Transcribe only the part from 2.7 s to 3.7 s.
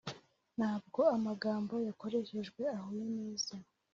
ahuye neza